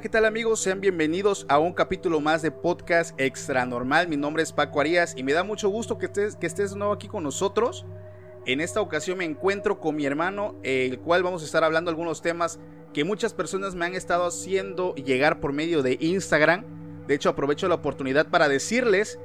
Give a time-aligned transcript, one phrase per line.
[0.00, 0.60] ¿Qué tal amigos?
[0.60, 4.08] Sean bienvenidos a un capítulo más de Podcast Extra Normal.
[4.08, 6.78] Mi nombre es Paco Arias y me da mucho gusto que estés, que estés de
[6.78, 7.84] nuevo aquí con nosotros.
[8.46, 12.22] En esta ocasión me encuentro con mi hermano, el cual vamos a estar hablando algunos
[12.22, 12.58] temas
[12.94, 16.64] que muchas personas me han estado haciendo llegar por medio de Instagram.
[17.06, 19.18] De hecho, aprovecho la oportunidad para decirles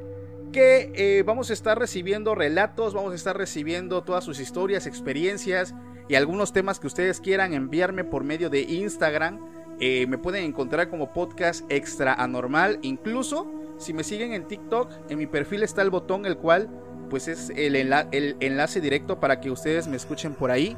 [0.52, 5.74] que eh, vamos a estar recibiendo relatos, vamos a estar recibiendo todas sus historias, experiencias
[6.10, 9.55] y algunos temas que ustedes quieran enviarme por medio de Instagram.
[9.80, 12.80] Eh, me pueden encontrar como podcast extra anormal.
[12.82, 16.70] Incluso si me siguen en TikTok, en mi perfil está el botón el cual
[17.10, 20.76] pues es el, enla el enlace directo para que ustedes me escuchen por ahí.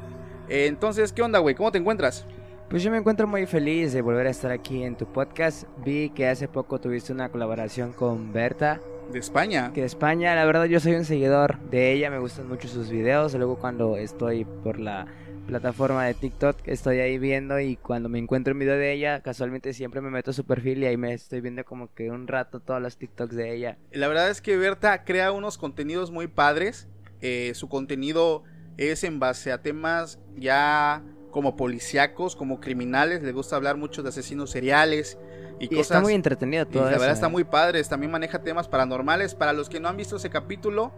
[0.49, 1.55] Eh, entonces, ¿qué onda, güey?
[1.55, 2.25] ¿Cómo te encuentras?
[2.69, 5.63] Pues yo me encuentro muy feliz de volver a estar aquí en tu podcast.
[5.85, 8.81] Vi que hace poco tuviste una colaboración con Berta.
[9.11, 9.71] De España.
[9.73, 12.89] Que de España, la verdad yo soy un seguidor de ella, me gustan mucho sus
[12.89, 13.33] videos.
[13.35, 15.07] Luego cuando estoy por la
[15.47, 19.73] plataforma de TikTok estoy ahí viendo y cuando me encuentro un video de ella, casualmente
[19.73, 22.59] siempre me meto a su perfil y ahí me estoy viendo como que un rato
[22.59, 23.77] todos los TikToks de ella.
[23.91, 26.87] La verdad es que Berta crea unos contenidos muy padres.
[27.21, 28.43] Eh, su contenido
[28.77, 31.01] es en base a temas ya
[31.31, 33.23] como policíacos, como criminales.
[33.23, 35.17] Le gusta hablar mucho de asesinos seriales.
[35.59, 35.81] Y, Y cosas.
[35.81, 37.31] está muy entretenido todo Y la eso, verdad está eh.
[37.31, 37.83] muy padre.
[37.85, 39.33] También maneja temas paranormales.
[39.33, 40.91] Para los que no han visto ese capítulo,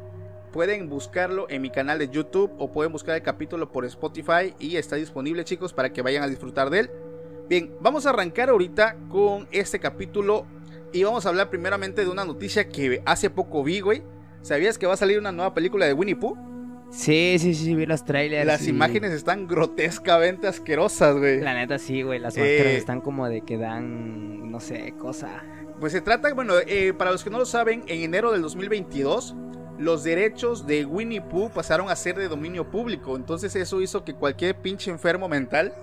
[0.51, 4.75] pueden buscarlo en mi canal de YouTube o pueden buscar el capítulo por Spotify y
[4.77, 6.89] está disponible chicos para que vayan a disfrutar de él.
[7.47, 10.45] Bien, vamos a arrancar ahorita con este capítulo
[10.93, 14.03] y vamos a hablar primeramente de una noticia que hace poco vi, güey.
[14.41, 16.37] ¿Sabías que va a salir una nueva película de Winnie Pooh?
[16.91, 18.47] Sí, sí, sí, vi los trailers.
[18.47, 21.39] Las imágenes están grotescamente asquerosas, güey.
[21.39, 25.43] La neta sí, güey, las Eh, máscaras están como de que dan, no sé, cosa.
[25.79, 29.35] Pues se trata, bueno, eh, para los que no lo saben, en enero del 2022
[29.79, 33.15] los derechos de Winnie Pooh pasaron a ser de dominio público.
[33.15, 35.73] Entonces eso hizo que cualquier pinche enfermo mental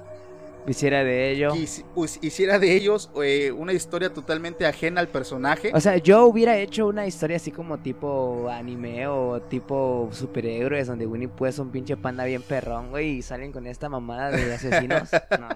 [0.69, 1.53] Hiciera de ello.
[1.55, 5.71] hiciera de ellos eh, una historia totalmente ajena al personaje.
[5.73, 11.07] O sea, yo hubiera hecho una historia así como tipo anime o tipo superhéroes donde
[11.07, 14.53] Winnie Pooh es un pinche panda bien perrón, güey, y salen con esta mamada de
[14.53, 15.09] asesinos.
[15.39, 15.49] No.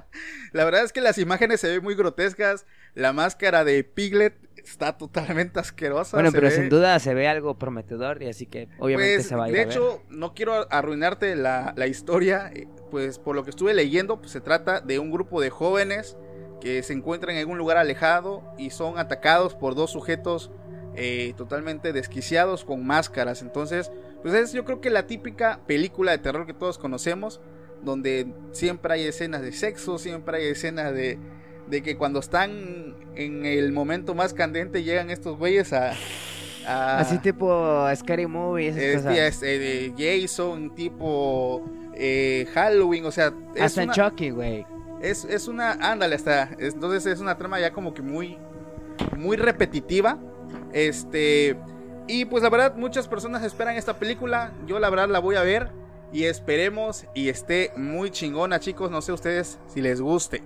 [0.53, 2.67] La verdad es que las imágenes se ven muy grotescas.
[2.95, 4.35] La máscara de Piglet
[4.65, 6.17] está totalmente asquerosa.
[6.17, 9.37] Bueno, pero ve- sin duda se ve algo prometedor y así que obviamente Pues, se
[9.37, 9.73] va a ir de a ver.
[9.73, 14.33] hecho, no quiero arruinarte la, la historia, eh, pues por lo que estuve leyendo, pues
[14.33, 16.17] se trata de un grupo de jóvenes
[16.61, 20.51] que se encuentran en un lugar alejado y son atacados por dos sujetos
[20.95, 23.41] eh, totalmente desquiciados con máscaras.
[23.43, 23.91] Entonces,
[24.23, 27.41] pues es yo creo que la típica película de terror que todos conocemos,
[27.83, 31.19] donde siempre hay escenas de sexo, siempre hay escenas de,
[31.71, 35.93] de que cuando están en el momento más candente llegan estos güeyes a...
[36.67, 39.13] a- Así tipo Scary Movie, esas es, cosas.
[39.13, 41.63] tía, es, eh, Jason, tipo
[41.95, 44.67] eh, Halloween, o sea, es Hasta una, Chucky, güey.
[45.03, 48.37] es, es una, ándale, hasta, es- entonces es una trama ya como que muy,
[49.17, 50.19] muy repetitiva,
[50.73, 51.57] este,
[52.07, 55.43] y pues la verdad muchas personas esperan esta película, yo la verdad la voy a
[55.43, 55.69] ver
[56.13, 60.43] y esperemos y esté muy chingona, chicos, no sé ustedes si les guste.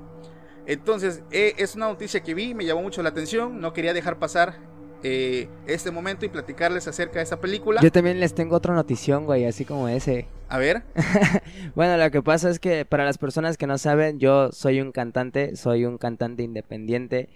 [0.66, 4.18] Entonces, eh, es una noticia que vi, me llamó mucho la atención, no quería dejar
[4.18, 4.54] pasar
[5.02, 7.82] eh, este momento y platicarles acerca de esta película.
[7.82, 10.26] Yo también les tengo otra notición, güey, así como ese.
[10.48, 10.82] A ver.
[11.74, 14.92] Bueno, lo que pasa es que para las personas que no saben, yo soy un
[14.92, 17.28] cantante, soy un cantante independiente.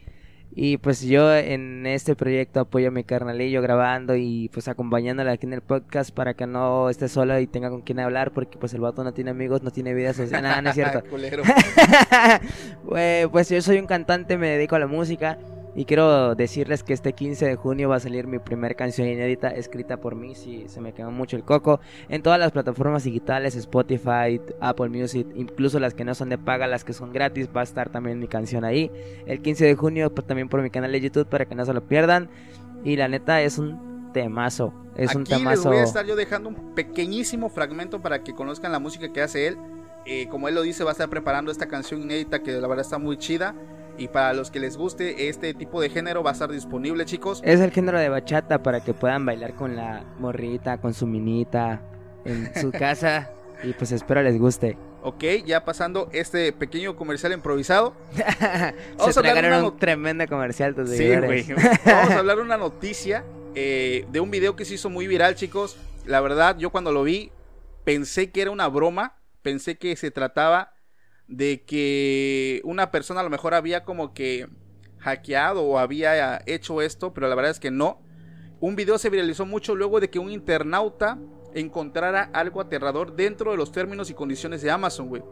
[0.54, 5.46] Y pues yo en este proyecto apoyo a mi carnalillo grabando y pues acompañándole aquí
[5.46, 8.74] en el podcast para que no esté solo y tenga con quien hablar porque pues
[8.74, 10.42] el vato no tiene amigos, no tiene vida social.
[10.42, 11.02] Nada, no es cierto.
[13.30, 15.38] Pues yo soy un cantante, me dedico a la música
[15.78, 19.50] Y quiero decirles que este 15 de junio va a salir mi primera canción inédita
[19.50, 21.78] escrita por mí, si se me quedó mucho el coco,
[22.08, 26.66] en todas las plataformas digitales, Spotify, Apple Music, incluso las que no son de paga,
[26.66, 28.90] las que son gratis, va a estar también mi canción ahí.
[29.24, 31.72] El 15 de junio pues, también por mi canal de YouTube para que no se
[31.72, 32.28] lo pierdan.
[32.82, 35.70] Y la neta es un temazo, es Aquí un temazo.
[35.70, 39.22] les voy a estar yo dejando un pequeñísimo fragmento para que conozcan la música que
[39.22, 39.58] hace él.
[40.06, 42.84] Eh, como él lo dice, va a estar preparando esta canción inédita que la verdad
[42.84, 43.54] está muy chida.
[43.98, 47.42] Y para los que les guste este tipo de género va a estar disponible, chicos.
[47.44, 51.82] Es el género de bachata para que puedan bailar con la morrita, con su minita
[52.24, 53.30] en su casa.
[53.64, 54.78] Y pues espero les guste.
[55.02, 57.94] Ok, ya pasando este pequeño comercial improvisado.
[58.98, 61.44] Vamos Se a hablar una un tremendo comercial tus Sí, güey.
[61.84, 63.24] Vamos a hablar de una noticia
[63.54, 65.76] eh, de un video que se hizo muy viral, chicos.
[66.06, 67.32] La verdad, yo cuando lo vi
[67.84, 69.16] pensé que era una broma.
[69.42, 70.74] Pensé que se trataba
[71.28, 74.48] de que una persona a lo mejor había como que
[74.98, 78.00] hackeado o había hecho esto, pero la verdad es que no.
[78.60, 81.18] Un video se viralizó mucho luego de que un internauta
[81.54, 85.22] encontrara algo aterrador dentro de los términos y condiciones de Amazon, güey.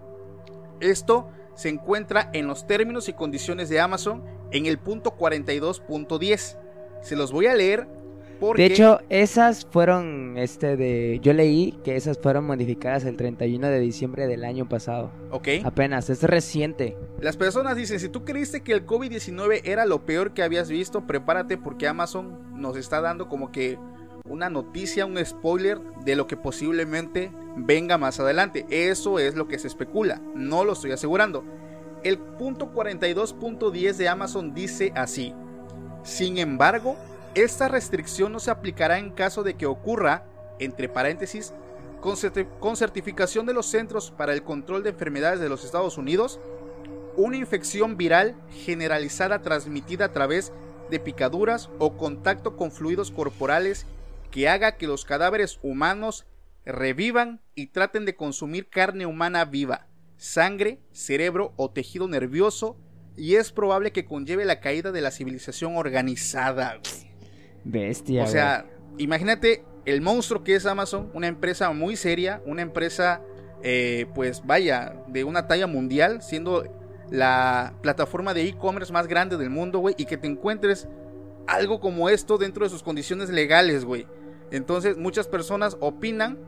[0.81, 4.22] Esto se encuentra en los términos y condiciones de Amazon
[4.52, 6.58] en el punto 42.10.
[7.02, 7.88] Se los voy a leer
[8.38, 8.62] porque...
[8.62, 11.18] De hecho, esas fueron, este, de...
[11.22, 15.10] Yo leí que esas fueron modificadas el 31 de diciembre del año pasado.
[15.30, 15.48] ok.
[15.64, 16.96] Apenas, es reciente.
[17.20, 21.06] Las personas dicen, si tú creíste que el COVID-19 era lo peor que habías visto,
[21.06, 23.78] prepárate porque Amazon nos está dando como que
[24.28, 28.66] una noticia, un spoiler de lo que posiblemente venga más adelante.
[28.70, 31.44] Eso es lo que se especula, no lo estoy asegurando.
[32.02, 35.34] El punto 42.10 de Amazon dice así.
[36.02, 36.96] Sin embargo,
[37.36, 40.24] esta restricción no se aplicará en caso de que ocurra,
[40.58, 41.52] entre paréntesis,
[42.00, 45.98] con, certi- con certificación de los Centros para el Control de Enfermedades de los Estados
[45.98, 46.40] Unidos,
[47.16, 50.52] una infección viral generalizada transmitida a través
[50.90, 53.86] de picaduras o contacto con fluidos corporales
[54.30, 56.26] que haga que los cadáveres humanos
[56.64, 59.86] revivan y traten de consumir carne humana viva,
[60.16, 62.76] sangre, cerebro o tejido nervioso,
[63.16, 66.76] y es probable que conlleve la caída de la civilización organizada.
[66.76, 67.05] güey.
[67.66, 68.24] Bestia.
[68.24, 68.66] O sea,
[68.96, 73.22] imagínate el monstruo que es Amazon, una empresa muy seria, una empresa,
[73.62, 76.64] eh, pues vaya, de una talla mundial, siendo
[77.10, 80.88] la plataforma de e-commerce más grande del mundo, güey, y que te encuentres
[81.46, 84.06] algo como esto dentro de sus condiciones legales, güey.
[84.50, 86.38] Entonces, muchas personas opinan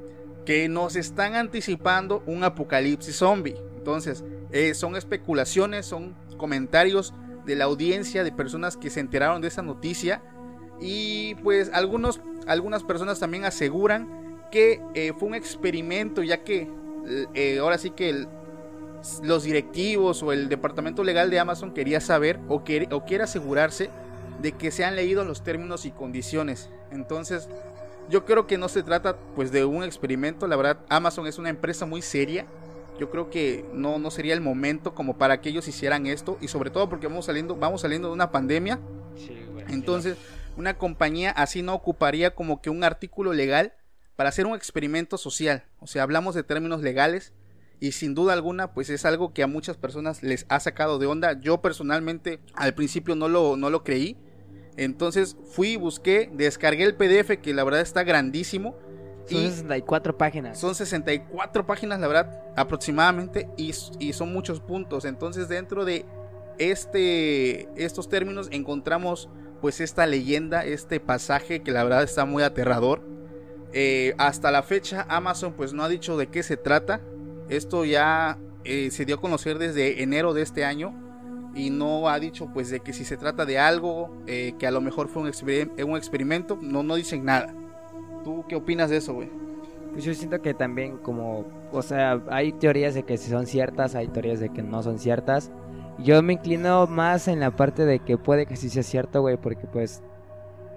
[0.44, 3.56] que nos están anticipando un apocalipsis zombie.
[3.76, 9.48] Entonces, eh, son especulaciones, son comentarios de la audiencia, de personas que se enteraron de
[9.48, 10.22] esa noticia.
[10.80, 14.08] Y pues algunos, algunas personas también aseguran
[14.50, 16.68] que eh, fue un experimento, ya que
[17.34, 18.28] eh, ahora sí que el-
[19.22, 23.90] los directivos o el departamento legal de Amazon quería saber o quiere, o quiere asegurarse
[24.42, 26.68] de que se han leído los términos y condiciones.
[26.90, 27.48] Entonces,
[28.10, 31.48] yo creo que no se trata pues de un experimento, la verdad Amazon es una
[31.50, 32.46] empresa muy seria.
[32.98, 36.48] Yo creo que no, no sería el momento como para que ellos hicieran esto y
[36.48, 38.80] sobre todo porque vamos saliendo, vamos saliendo de una pandemia.
[39.74, 40.16] Entonces,
[40.58, 43.74] una compañía así no ocuparía como que un artículo legal
[44.16, 45.62] para hacer un experimento social.
[45.78, 47.32] O sea, hablamos de términos legales
[47.78, 51.06] y sin duda alguna, pues es algo que a muchas personas les ha sacado de
[51.06, 51.38] onda.
[51.40, 54.16] Yo personalmente al principio no lo, no lo creí.
[54.76, 58.76] Entonces fui, busqué, descargué el PDF que la verdad está grandísimo.
[59.26, 60.58] Son Y 64 páginas.
[60.58, 65.04] son 64 páginas, la verdad, aproximadamente, y, y son muchos puntos.
[65.04, 66.06] Entonces, dentro de
[66.58, 69.28] este, estos términos encontramos
[69.60, 73.02] pues esta leyenda, este pasaje que la verdad está muy aterrador.
[73.72, 77.00] Eh, hasta la fecha Amazon pues no ha dicho de qué se trata.
[77.48, 80.94] Esto ya eh, se dio a conocer desde enero de este año
[81.54, 84.70] y no ha dicho pues de que si se trata de algo eh, que a
[84.70, 87.54] lo mejor fue un, un experimento, no, no dicen nada.
[88.24, 89.30] ¿Tú qué opinas de eso, güey?
[89.92, 94.08] Pues yo siento que también como, o sea, hay teorías de que son ciertas, hay
[94.08, 95.50] teorías de que no son ciertas.
[95.98, 99.36] Yo me inclino más en la parte de que puede que sí sea cierto, güey,
[99.36, 100.02] porque pues,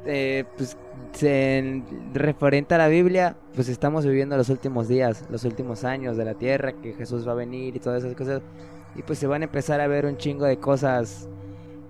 [0.06, 0.76] eh, pues,
[1.22, 6.26] en- referente a la Biblia, pues estamos viviendo los últimos días, los últimos años de
[6.26, 8.42] la tierra, que Jesús va a venir y todas esas cosas.
[8.96, 11.30] Y pues se van a empezar a ver un chingo de cosas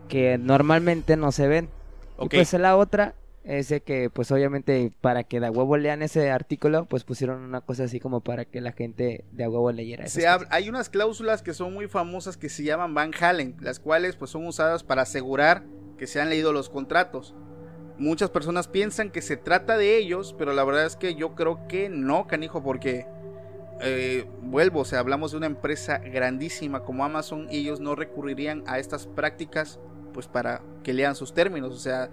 [0.10, 1.70] que normalmente no se ven.
[2.18, 2.34] Ok.
[2.34, 6.02] Y pues la otra es de que, pues obviamente, para que de a huevo lean
[6.04, 9.72] ese artículo, pues pusieron una cosa así como para que la gente de a huevo
[9.72, 10.48] leyera Se cosas.
[10.52, 14.32] hay unas cláusulas que son muy famosas que se llaman Van Halen, las cuales pues
[14.32, 15.64] son usadas para asegurar
[15.98, 17.34] que se han leído los contratos.
[17.98, 21.68] Muchas personas piensan que se trata de ellos, pero la verdad es que yo creo
[21.68, 23.06] que no, canijo, porque
[23.82, 28.64] eh, vuelvo, o sea, hablamos de una empresa grandísima como Amazon y ellos no recurrirían
[28.68, 29.80] a estas prácticas
[30.14, 31.74] pues para que lean sus términos.
[31.74, 32.10] O sea,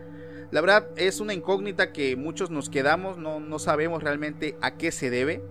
[0.50, 4.90] la verdad es una incógnita que muchos nos quedamos, no, no sabemos realmente a qué
[4.92, 5.42] se debe.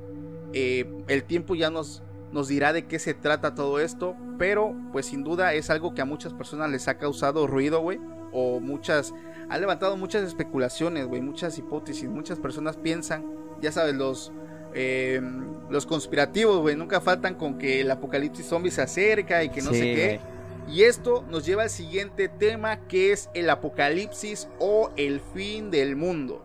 [0.54, 2.02] Eh, el tiempo ya nos,
[2.32, 6.02] nos dirá de qué se trata todo esto, pero pues sin duda es algo que
[6.02, 8.00] a muchas personas les ha causado ruido, güey,
[8.32, 9.14] o muchas,
[9.50, 13.26] ha levantado muchas especulaciones, güey, muchas hipótesis, muchas personas piensan,
[13.62, 14.32] ya sabes, los...
[14.74, 15.22] Eh,
[15.70, 19.72] los conspirativos, güey, nunca faltan con que el apocalipsis zombie se acerca y que no
[19.72, 20.20] sé qué.
[20.68, 25.96] Y esto nos lleva al siguiente tema que es el apocalipsis o el fin del
[25.96, 26.44] mundo.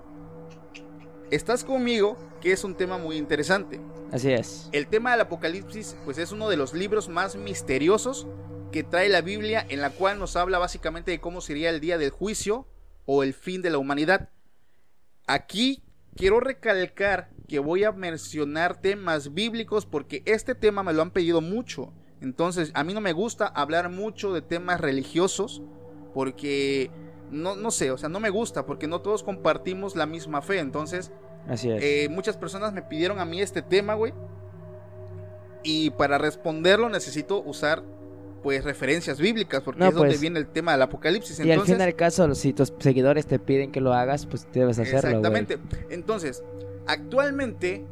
[1.30, 2.16] ¿Estás conmigo?
[2.40, 3.80] Que es un tema muy interesante.
[4.12, 4.68] Así es.
[4.72, 8.26] El tema del apocalipsis pues es uno de los libros más misteriosos
[8.70, 11.98] que trae la Biblia en la cual nos habla básicamente de cómo sería el día
[11.98, 12.68] del juicio
[13.06, 14.30] o el fin de la humanidad.
[15.26, 15.82] Aquí
[16.14, 21.40] quiero recalcar que voy a mencionar temas bíblicos porque este tema me lo han pedido
[21.40, 21.92] mucho.
[22.22, 25.60] Entonces, a mí no me gusta hablar mucho de temas religiosos
[26.14, 26.90] porque
[27.30, 30.60] no, no sé, o sea, no me gusta porque no todos compartimos la misma fe.
[30.60, 31.10] Entonces,
[31.48, 31.82] Así es.
[31.82, 34.14] eh, muchas personas me pidieron a mí este tema, güey.
[35.64, 37.82] Y para responderlo necesito usar
[38.42, 41.38] pues referencias bíblicas porque No, es donde pues, viene el tema del apocalipsis.
[41.38, 44.46] y al Entonces, fin del caso, si tus seguidores te piden que lo hagas, pues
[44.52, 45.10] debes hacerlo.
[45.10, 45.58] Exactamente.
[45.90, 46.42] Entonces,
[46.86, 47.84] actualmente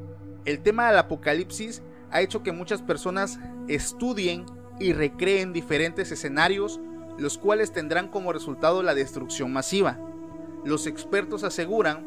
[0.44, 3.38] el tema del apocalipsis ha hecho que muchas personas
[3.68, 4.46] estudien
[4.78, 6.80] y recreen diferentes escenarios,
[7.18, 9.98] los cuales tendrán como resultado la destrucción masiva.
[10.64, 12.06] Los expertos aseguran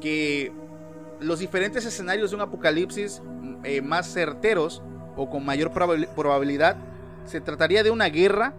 [0.00, 0.52] que
[1.20, 3.22] los diferentes escenarios de un apocalipsis
[3.62, 4.82] eh, más certeros
[5.16, 6.76] o con mayor probabil- probabilidad
[7.26, 8.54] se trataría de una guerra,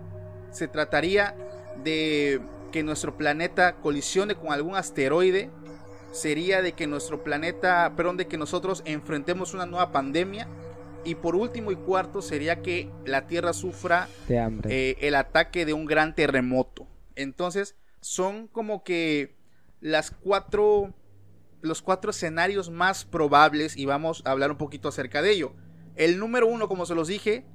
[0.52, 1.36] se trataría
[1.84, 5.50] de que nuestro planeta colisione con algún asteroide,
[6.12, 10.48] sería de que nuestro planeta, perdón, de que nosotros enfrentemos una nueva pandemia
[11.04, 14.70] y por último y cuarto sería que la Tierra sufra De hambre.
[14.92, 16.88] eh, el ataque de un gran terremoto.
[17.16, 19.36] Entonces, son como que
[19.80, 20.94] las cuatro
[21.62, 25.54] los cuatro escenarios más probables y vamos a hablar un poquito acerca de ello.
[25.96, 27.46] El número uno, como se los dije,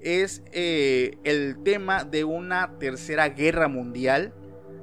[0.00, 4.34] es eh, el tema de una tercera guerra mundial,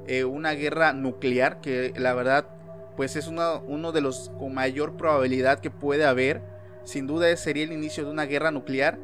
[0.08, 2.48] eh, una guerra nuclear, que la verdad,
[2.96, 6.42] pues es uno de los con mayor probabilidad que puede haber.
[6.84, 8.98] Sin duda sería el inicio de una guerra nuclear.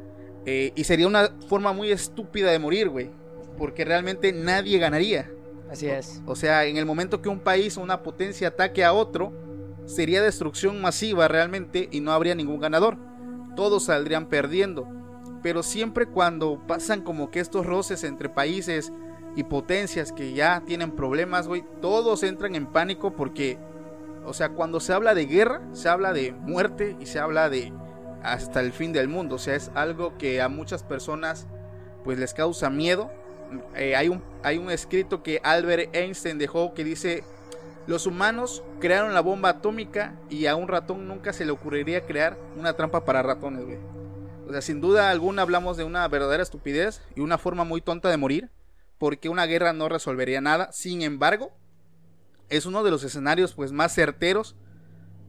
[0.45, 3.11] eh, y sería una forma muy estúpida de morir, güey.
[3.57, 5.29] Porque realmente nadie ganaría.
[5.69, 6.21] Así es.
[6.25, 9.33] O sea, en el momento que un país o una potencia ataque a otro,
[9.85, 12.97] sería destrucción masiva realmente y no habría ningún ganador.
[13.55, 14.87] Todos saldrían perdiendo.
[15.43, 18.91] Pero siempre cuando pasan como que estos roces entre países
[19.35, 23.57] y potencias que ya tienen problemas, güey, todos entran en pánico porque,
[24.29, 27.73] o sea, cuando se habla de guerra, se habla de muerte y se habla de
[28.21, 29.35] hasta el fin del mundo.
[29.35, 31.47] O sea, es algo que a muchas personas
[32.03, 33.09] pues les causa miedo.
[33.75, 37.23] Eh, hay, un, hay un escrito que Albert Einstein dejó que dice,
[37.87, 42.37] los humanos crearon la bomba atómica y a un ratón nunca se le ocurriría crear
[42.55, 43.79] una trampa para ratones, güey.
[44.47, 48.09] O sea, sin duda alguna hablamos de una verdadera estupidez y una forma muy tonta
[48.09, 48.51] de morir,
[48.99, 50.71] porque una guerra no resolvería nada.
[50.71, 51.51] Sin embargo,
[52.49, 54.55] es uno de los escenarios pues más certeros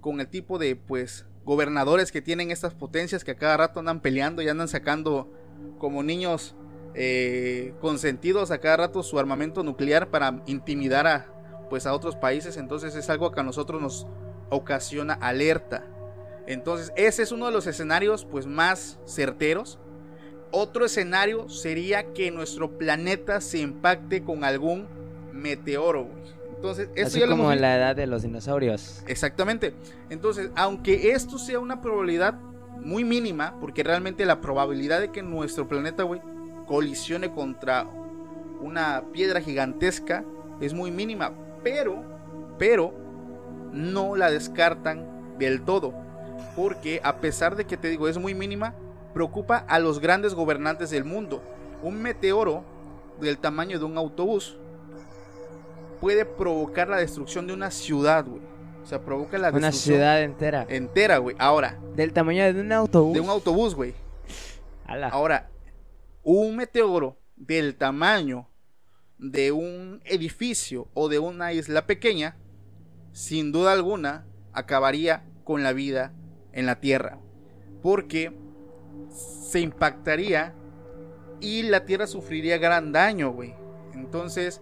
[0.01, 4.01] con el tipo de pues gobernadores que tienen estas potencias que a cada rato andan
[4.01, 5.33] peleando y andan sacando
[5.79, 6.55] como niños
[6.95, 11.27] eh, consentidos a cada rato su armamento nuclear para intimidar a
[11.69, 12.57] pues a otros países.
[12.57, 14.07] Entonces es algo que a nosotros nos
[14.49, 15.85] ocasiona alerta.
[16.47, 19.79] Entonces ese es uno de los escenarios pues más certeros.
[20.53, 24.89] Otro escenario sería que nuestro planeta se impacte con algún
[25.33, 26.40] meteoro güey.
[26.61, 29.03] Entonces esto Así ya lo como hemos en la edad de los dinosaurios.
[29.07, 29.73] Exactamente.
[30.11, 32.35] Entonces, aunque esto sea una probabilidad
[32.83, 36.21] muy mínima, porque realmente la probabilidad de que nuestro planeta, güey,
[36.67, 37.87] colisione contra
[38.61, 40.23] una piedra gigantesca
[40.61, 41.33] es muy mínima,
[41.65, 42.05] pero,
[42.59, 42.93] pero,
[43.73, 45.95] no la descartan del todo,
[46.57, 48.75] porque a pesar de que te digo es muy mínima,
[49.15, 51.43] preocupa a los grandes gobernantes del mundo.
[51.83, 52.65] Un meteoro
[53.19, 54.59] del tamaño de un autobús
[56.01, 58.43] puede provocar la destrucción de una ciudad, güey.
[58.83, 60.67] O sea, provoca la Una destrucción ciudad entera.
[60.69, 61.37] entera, güey.
[61.39, 63.15] Ahora, Del tamaño de un autobús.
[63.15, 63.95] de un autobús, güey.
[65.11, 65.51] Ahora,
[66.23, 68.49] un meteoro del tamaño
[69.19, 72.37] de un edificio o de una isla pequeña,
[73.13, 76.13] sin duda alguna, acabaría con la vida
[76.53, 77.19] en la Tierra.
[77.83, 78.33] Porque
[79.11, 80.55] se impactaría
[81.41, 83.55] y la Tierra sufriría gran daño, güey.
[83.95, 84.61] Entonces,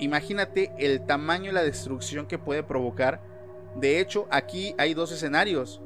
[0.00, 3.22] imagínate el tamaño y la destrucción que puede provocar.
[3.76, 5.80] De hecho, aquí hay dos escenarios.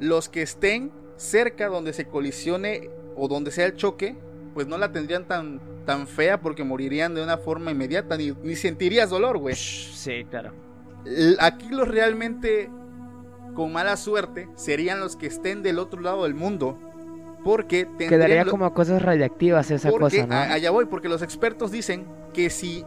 [0.00, 4.16] Los que estén cerca donde se colisione o donde sea el choque,
[4.54, 8.56] pues no la tendrían tan, tan fea porque morirían de una forma inmediata, ni, ni
[8.56, 9.54] sentirías dolor, güey.
[9.54, 10.52] Sí, claro.
[11.38, 12.68] Aquí los realmente
[13.54, 16.78] con mala suerte serían los que estén del otro lado del mundo.
[17.46, 20.34] Porque Quedaría como cosas radiactivas esa cosa, ¿no?
[20.34, 22.84] Allá voy, porque los expertos dicen que si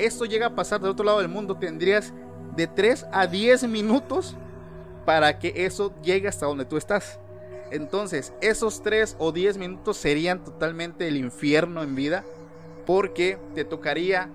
[0.00, 2.12] esto llega a pasar del otro lado del mundo, tendrías
[2.56, 4.36] de 3 a 10 minutos
[5.06, 7.20] para que eso llegue hasta donde tú estás.
[7.70, 12.24] Entonces, esos 3 o 10 minutos serían totalmente el infierno en vida,
[12.84, 14.28] porque te tocaría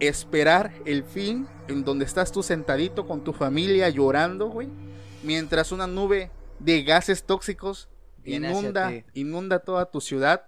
[0.00, 4.66] esperar el fin en donde estás tú sentadito con tu familia llorando, güey,
[5.22, 7.88] mientras una nube de gases tóxicos
[8.24, 10.46] inunda, inunda toda tu ciudad,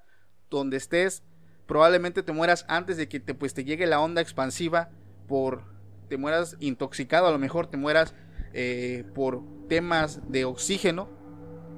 [0.50, 1.22] donde estés,
[1.66, 4.90] probablemente te mueras antes de que te, pues, te llegue la onda expansiva
[5.26, 5.62] por,
[6.08, 8.14] te mueras intoxicado, a lo mejor te mueras
[8.52, 11.08] eh, por temas de oxígeno,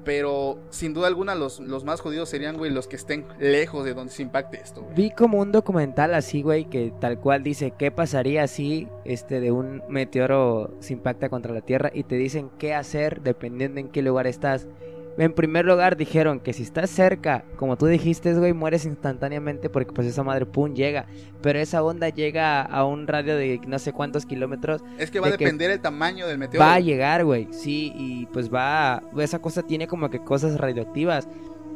[0.05, 3.93] pero sin duda alguna los, los más jodidos serían, güey, los que estén lejos de
[3.93, 4.87] donde se impacte esto.
[4.95, 9.51] Vi como un documental así, güey, que tal cual dice qué pasaría si este de
[9.51, 14.01] un meteoro se impacta contra la Tierra y te dicen qué hacer dependiendo en qué
[14.01, 14.67] lugar estás.
[15.17, 19.91] En primer lugar dijeron que si estás cerca, como tú dijiste, güey, mueres instantáneamente porque
[19.91, 21.07] pues esa madre pum llega.
[21.41, 24.81] Pero esa onda llega a un radio de no sé cuántos kilómetros.
[24.97, 26.65] Es que va a depender el tamaño del meteoro.
[26.65, 31.27] Va a llegar, güey, sí, y pues va, esa cosa tiene como que cosas radioactivas.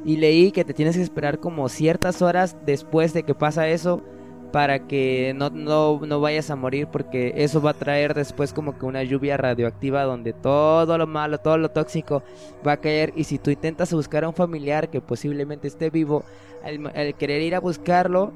[0.05, 4.03] Y leí que te tienes que esperar como ciertas horas después de que pasa eso
[4.53, 8.85] para que no, no, vayas a morir porque eso va a traer después como que
[8.85, 12.21] una lluvia radioactiva donde todo lo malo, todo lo tóxico
[12.65, 16.23] va a caer y si tú intentas buscar a un familiar que posiblemente esté vivo,
[16.63, 18.31] al, querer ir a buscarlo,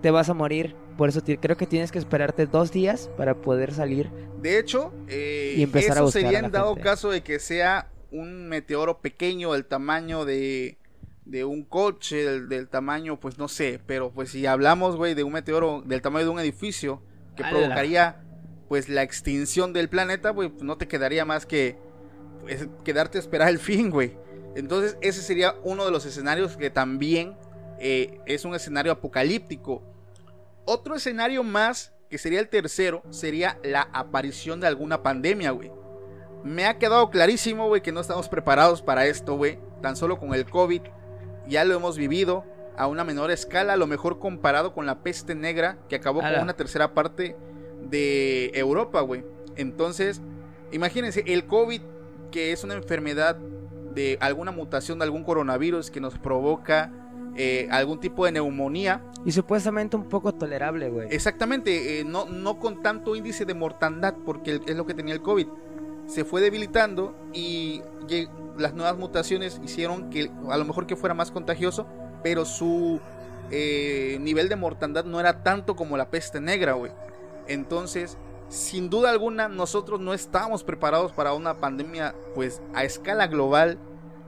[0.00, 0.74] te vas a morir.
[0.96, 4.08] Por eso creo que tienes que esperarte dos días para poder salir.
[4.40, 9.00] De hecho, eh, y empezar eso sería en dado caso de que sea un meteoro
[9.00, 10.77] pequeño, el tamaño de
[11.28, 15.34] de un coche del, tamaño, pues no sé, pero pues si hablamos, güey, de un
[15.34, 17.02] meteoro del tamaño de un edificio
[17.36, 18.24] que provocaría
[18.68, 21.76] pues la extinción del planeta, güey, pues, no te quedaría más que
[22.40, 24.16] pues, quedarte a esperar el fin, güey.
[24.56, 27.36] Entonces ese sería uno de los escenarios que también
[27.78, 29.82] eh, es un escenario apocalíptico.
[30.64, 35.70] Otro escenario más, que sería el tercero, sería la aparición de alguna pandemia, güey.
[36.42, 39.58] Me ha quedado clarísimo, güey, que no estamos preparados para esto, güey.
[39.82, 40.82] Tan solo con el COVID
[41.48, 42.44] ya lo hemos vivido
[42.76, 46.32] a una menor escala, a lo mejor comparado con la peste negra que acabó con
[46.40, 47.36] una tercera parte
[47.82, 49.24] de Europa, güey.
[49.56, 50.20] Entonces,
[50.70, 51.80] imagínense, el COVID,
[52.30, 53.36] que es una enfermedad
[53.94, 56.92] de alguna mutación de algún coronavirus que nos provoca
[57.36, 59.02] eh, algún tipo de neumonía.
[59.24, 61.08] Y supuestamente un poco tolerable, güey.
[61.10, 65.22] Exactamente, eh, no, no con tanto índice de mortandad, porque es lo que tenía el
[65.22, 65.46] COVID.
[66.08, 67.82] Se fue debilitando y
[68.56, 71.86] las nuevas mutaciones hicieron que a lo mejor que fuera más contagioso,
[72.24, 73.00] pero su
[73.50, 76.90] eh, nivel de mortandad no era tanto como la peste negra, güey.
[77.46, 78.18] Entonces,
[78.48, 83.78] sin duda alguna, nosotros no estábamos preparados para una pandemia, pues, a escala global,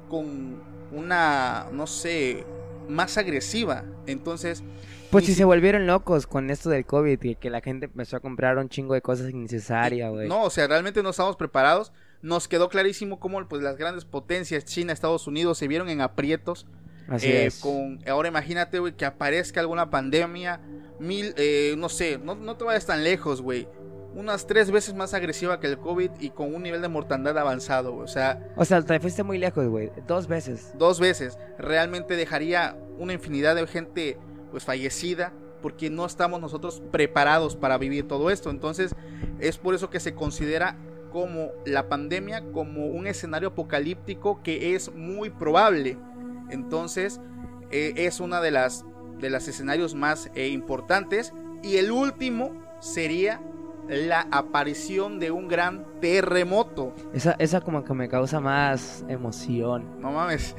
[0.09, 0.62] con
[0.93, 2.45] una, no sé,
[2.88, 3.85] más agresiva.
[4.07, 4.62] Entonces...
[5.11, 8.20] Pues si se volvieron locos con esto del COVID y que la gente empezó a
[8.20, 10.29] comprar un chingo de cosas innecesarias, güey.
[10.29, 11.92] No, o sea, realmente no estábamos preparados
[12.23, 16.66] nos quedó clarísimo cómo pues, las grandes potencias, China, Estados Unidos, se vieron en aprietos.
[17.09, 17.59] Así eh, es.
[17.59, 20.61] Con, ahora imagínate, güey, que aparezca alguna pandemia,
[20.99, 23.66] mil, eh, no sé, no, no te vayas tan lejos, güey.
[24.14, 27.92] Unas tres veces más agresiva que el COVID y con un nivel de mortandad avanzado,
[27.92, 28.05] güey.
[28.05, 28.53] O sea...
[28.57, 29.90] O sea, te fuiste muy lejos, güey.
[30.07, 30.73] Dos veces.
[30.77, 31.38] Dos veces.
[31.59, 34.18] Realmente dejaría una infinidad de gente,
[34.51, 35.33] pues, fallecida
[35.63, 38.51] porque no estamos nosotros preparados para vivir todo esto.
[38.51, 38.95] Entonces,
[39.41, 40.77] es por eso que se considera
[41.13, 45.99] como la pandemia como un escenario apocalíptico que es muy probable.
[46.51, 47.21] Entonces,
[47.71, 48.85] eh, es una de las
[49.21, 51.33] de los escenarios más eh, importantes.
[51.63, 53.41] Y el último sería
[53.89, 56.95] la aparición de un gran terremoto.
[57.13, 60.01] Esa, esa como que me causa más emoción.
[60.01, 60.57] No mames.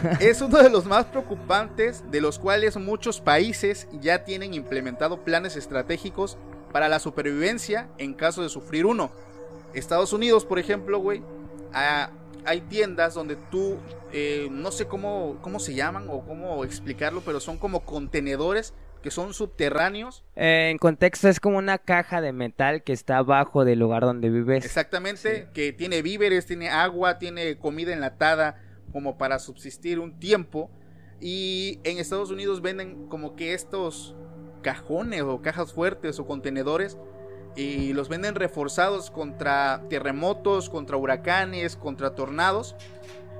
[0.20, 5.56] es uno de los más preocupantes, de los cuales muchos países ya tienen implementado planes
[5.56, 6.38] estratégicos
[6.72, 9.12] para la supervivencia en caso de sufrir uno.
[9.74, 11.22] Estados Unidos, por ejemplo, güey,
[11.72, 12.10] ah,
[12.44, 13.78] hay tiendas donde tú,
[14.12, 19.10] eh, no sé cómo, cómo se llaman o cómo explicarlo, pero son como contenedores que
[19.10, 20.24] son subterráneos.
[20.36, 24.30] Eh, en contexto es como una caja de metal que está abajo del lugar donde
[24.30, 24.64] vives.
[24.64, 28.60] Exactamente, que tiene víveres, tiene agua, tiene comida enlatada
[28.92, 30.70] como para subsistir un tiempo.
[31.20, 34.14] Y en Estados Unidos venden como que estos
[34.62, 36.98] cajones o cajas fuertes o contenedores
[37.54, 42.74] y los venden reforzados contra terremotos, contra huracanes, contra tornados.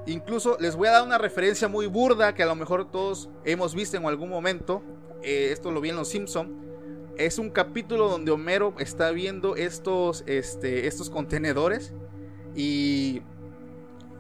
[0.07, 3.75] Incluso les voy a dar una referencia muy burda que a lo mejor todos hemos
[3.75, 4.83] visto en algún momento.
[5.23, 6.61] Eh, esto lo vi en Los Simpson.
[7.17, 11.95] Es un capítulo donde Homero está viendo estos, este, estos contenedores
[12.55, 13.23] y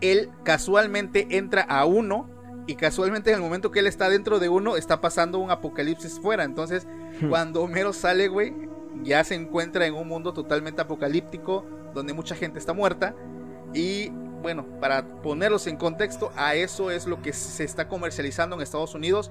[0.02, 2.28] él casualmente entra a uno
[2.66, 6.20] y casualmente en el momento que él está dentro de uno está pasando un apocalipsis
[6.20, 6.44] fuera.
[6.44, 6.86] Entonces,
[7.20, 7.28] hmm.
[7.28, 8.54] cuando Homero sale, güey,
[9.02, 13.14] ya se encuentra en un mundo totalmente apocalíptico donde mucha gente está muerta
[13.72, 14.10] y
[14.42, 18.94] bueno, para ponerlos en contexto, a eso es lo que se está comercializando en Estados
[18.94, 19.30] Unidos,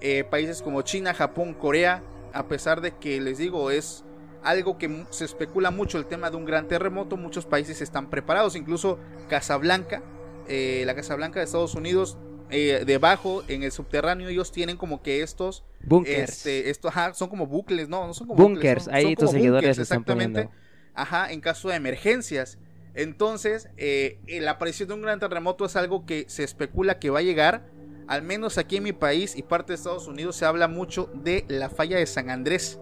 [0.00, 4.04] eh, países como China, Japón, Corea, a pesar de que les digo es
[4.42, 8.56] algo que se especula mucho el tema de un gran terremoto, muchos países están preparados,
[8.56, 10.02] incluso Casablanca,
[10.48, 12.18] eh, la Casablanca de Estados Unidos,
[12.50, 17.28] eh, debajo en el subterráneo ellos tienen como que estos bunkers, este, esto, ajá, son
[17.28, 20.48] como bucles, no, no son como bunkers, ahí tus seguidores exactamente,
[20.94, 22.58] ajá, en caso de emergencias.
[22.94, 27.20] Entonces, eh, la aparición de un gran terremoto es algo que se especula que va
[27.20, 27.70] a llegar.
[28.06, 31.46] Al menos aquí en mi país y parte de Estados Unidos se habla mucho de
[31.48, 32.78] la falla de San Andrés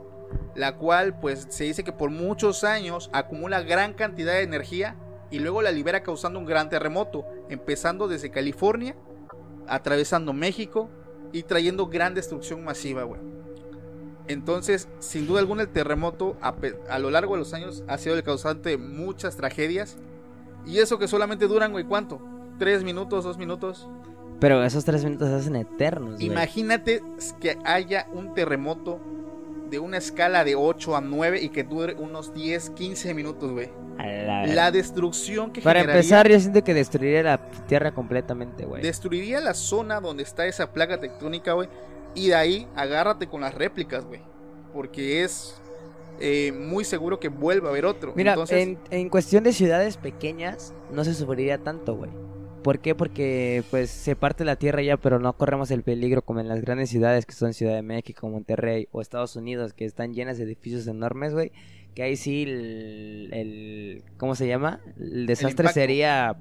[0.55, 4.97] la cual pues se dice que por muchos años acumula gran cantidad de energía
[5.31, 8.97] y luego la libera causando un gran terremoto, empezando desde California,
[9.69, 10.90] atravesando México
[11.33, 13.21] y trayendo gran destrucción masiva, güey.
[14.27, 18.23] Entonces, sin duda alguna el terremoto a, lo largo de los años ha sido el
[18.23, 19.97] causante de muchas tragedias.
[20.64, 22.21] Y eso que solamente duran, güey, ¿cuánto?
[22.59, 23.88] ¿Tres minutos, dos minutos?
[24.38, 26.21] Pero esos tres minutos se hacen eternos.
[26.21, 27.03] Imagínate
[27.40, 29.01] que haya un terremoto
[29.71, 33.71] de una escala de 8 a 9 y que dure unos 10, 15 minutos, güey.
[33.99, 38.83] La, destrucción que Para empezar, yo siento que destruiría la tierra completamente, güey.
[38.83, 41.69] Destruiría la zona donde está esa plaga tectónica, güey.
[42.15, 44.21] Y de ahí agárrate con las réplicas, güey.
[44.73, 45.61] Porque es
[46.19, 48.13] eh, muy seguro que vuelva a haber otro.
[48.17, 52.11] Mira, en, en cuestión de ciudades pequeñas, no se sufriría tanto, güey.
[52.62, 52.94] ¿Por qué?
[52.94, 56.61] Porque pues se parte la tierra ya, pero no corremos el peligro como en las
[56.61, 60.44] grandes ciudades que son Ciudad de México, Monterrey o Estados Unidos, que están llenas de
[60.44, 61.53] edificios enormes, güey.
[61.94, 64.81] Que ahí sí el, ¿cómo se llama?
[64.99, 66.37] El desastre sería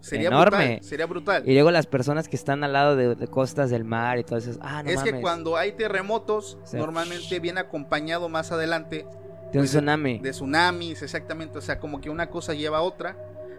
[0.00, 0.80] Sería enorme.
[0.82, 1.48] sería brutal.
[1.48, 4.58] Y luego las personas que están al lado de, costas del mar y todo eso.
[4.60, 9.06] Ah, no es que cuando hay terremotos, normalmente viene acompañado más adelante.
[9.52, 10.18] De un pues, tsunami.
[10.18, 11.58] De, de, tsunamis, exactamente.
[11.58, 13.16] O sea, como que una cosa lleva a otra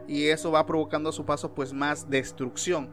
[0.08, 2.89] y eso va provocando a su paso pues más destrucción.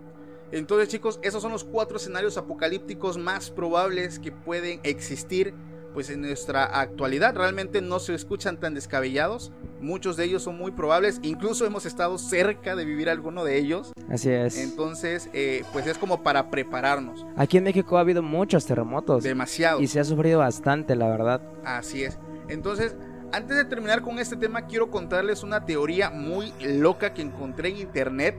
[0.52, 5.54] Entonces chicos, esos son los cuatro escenarios apocalípticos más probables que pueden existir
[5.92, 7.34] pues en nuestra actualidad.
[7.34, 9.52] Realmente no se escuchan tan descabellados.
[9.80, 11.20] Muchos de ellos son muy probables.
[11.22, 13.92] Incluso hemos estado cerca de vivir alguno de ellos.
[14.08, 14.58] Así es.
[14.58, 17.26] Entonces, eh, pues es como para prepararnos.
[17.36, 19.22] Aquí en México ha habido muchos terremotos.
[19.22, 19.80] Demasiado.
[19.80, 21.40] Y se ha sufrido bastante, la verdad.
[21.64, 22.18] Así es.
[22.48, 22.96] Entonces,
[23.32, 27.78] antes de terminar con este tema, quiero contarles una teoría muy loca que encontré en
[27.78, 28.36] internet.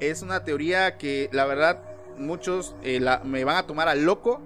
[0.00, 1.82] Es una teoría que la verdad
[2.18, 4.42] muchos eh, me van a tomar a loco.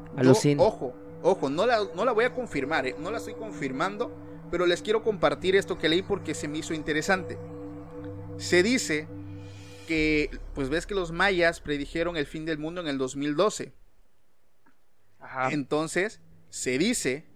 [0.58, 4.12] ojo, ojo, no la, no la voy a confirmar, eh, no la estoy confirmando,
[4.50, 7.38] pero les quiero compartir esto que leí porque se me hizo interesante.
[8.38, 9.08] Se dice
[9.86, 13.72] que, pues ves que los mayas predijeron el fin del mundo en el 2012.
[15.18, 15.50] Ajá.
[15.50, 17.31] Entonces, se dice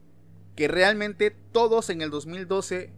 [0.56, 2.90] que realmente todos en el 2012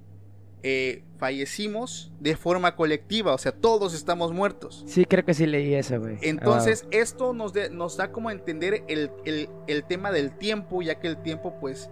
[0.62, 4.85] eh, fallecimos de forma colectiva, o sea, todos estamos muertos.
[4.87, 6.18] Sí, creo que sí leí eso, güey.
[6.23, 11.21] Entonces, esto nos, nos da como a entender el, tema del tiempo, ya que el
[11.23, 11.90] tiempo, pues,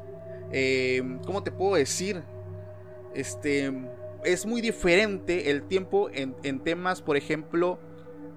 [0.53, 2.23] eh, ¿cómo te puedo decir?
[3.15, 3.73] Este,
[4.25, 7.79] es muy diferente el tiempo en, temas, por ejemplo,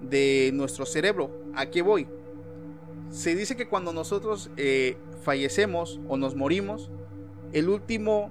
[0.01, 1.31] de nuestro cerebro.
[1.55, 2.07] ¿A qué voy?
[3.09, 6.91] Se dice que cuando nosotros eh, fallecemos o nos morimos,
[7.53, 8.29] el último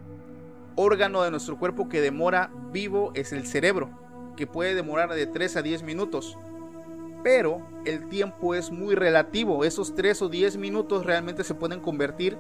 [0.77, 3.91] órgano de nuestro cuerpo que demora vivo es el cerebro,
[4.37, 6.39] que puede demorar de 3 a 10 minutos.
[7.25, 12.39] Pero el tiempo es muy relativo, esos 3 o 10 minutos realmente se pueden convertir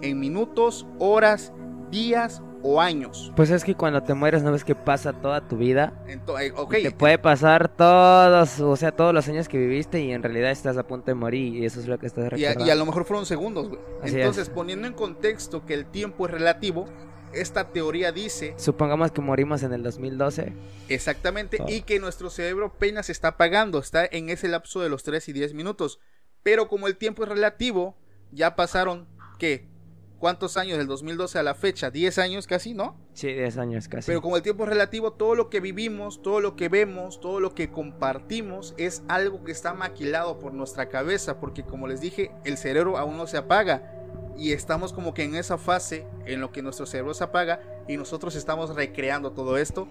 [0.00, 1.52] en minutos, horas,
[1.90, 3.32] días o años.
[3.36, 5.92] Pues es que cuando te mueres no ves que pasa toda tu vida.
[6.06, 10.50] Entonces, Te puede pasar todos, o sea, todos los años que viviste y en realidad
[10.50, 12.66] estás a punto de morir y eso es lo que estás recordando.
[12.66, 13.80] Y a, lo mejor fueron segundos, güey.
[14.04, 16.86] Entonces, poniendo en contexto que el tiempo es relativo,
[17.32, 18.54] esta teoría dice...
[18.58, 20.52] Supongamos que morimos en el 2012.
[20.88, 25.28] Exactamente, y que nuestro cerebro apenas está apagando, está en ese lapso de los 3
[25.28, 25.98] y 10 minutos.
[26.42, 27.96] Pero como el tiempo es relativo,
[28.32, 29.06] ya pasaron,
[29.38, 29.71] ¿qué?
[30.22, 31.90] ¿Cuántos años del 2012 a la fecha?
[31.90, 32.96] ¿10 años casi, no?
[33.12, 34.06] Sí, 10 años casi.
[34.06, 37.40] Pero como el tiempo es relativo, todo lo que vivimos, todo lo que vemos, todo
[37.40, 42.30] lo que compartimos es algo que está maquilado por nuestra cabeza, porque como les dije,
[42.44, 43.90] el cerebro aún no se apaga
[44.38, 47.96] y estamos como que en esa fase en lo que nuestro cerebro se apaga y
[47.96, 49.88] nosotros estamos recreando todo esto.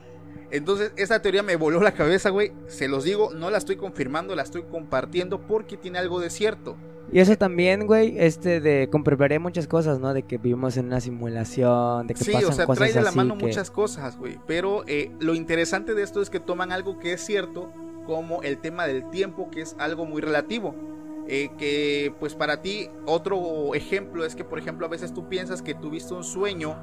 [0.50, 2.54] Entonces, esta teoría me voló la cabeza, güey.
[2.67, 6.78] Se los digo, no la estoy confirmando, la estoy compartiendo porque tiene algo de cierto.
[7.13, 10.13] Y eso también, güey, este de comprobaré muchas cosas, ¿no?
[10.13, 13.02] De que vivimos en una simulación, de que sí, pasan o sea, cosas trae de
[13.02, 14.39] la mano que- muchas cosas, güey.
[14.47, 17.71] Pero eh, lo interesante de esto es que toman algo que es cierto,
[18.06, 20.74] como el tema del tiempo, que es algo muy relativo.
[21.28, 25.62] Eh, que pues para ti, otro ejemplo es que, por ejemplo, a veces tú piensas
[25.62, 26.76] que tuviste un sueño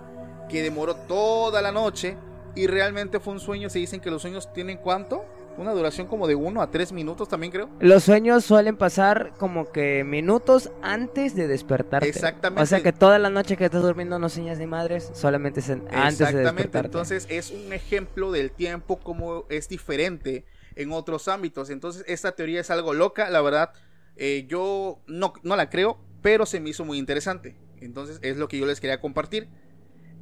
[0.48, 2.16] que demoró toda la noche
[2.54, 3.68] y realmente fue un sueño.
[3.68, 5.24] Se dicen que los sueños tienen cuánto?
[5.58, 7.68] Una duración como de uno a tres minutos también creo.
[7.80, 12.08] Los sueños suelen pasar como que minutos antes de despertarte.
[12.08, 12.62] Exactamente.
[12.62, 15.68] O sea que toda la noche que estás durmiendo no sueñas ni madres, solamente es
[15.70, 16.86] antes de Exactamente, despertarte.
[16.86, 20.44] entonces es un ejemplo del tiempo como es diferente
[20.76, 21.70] en otros ámbitos.
[21.70, 23.72] Entonces esta teoría es algo loca, la verdad,
[24.16, 27.56] eh, yo no, no la creo, pero se me hizo muy interesante.
[27.80, 29.48] Entonces es lo que yo les quería compartir.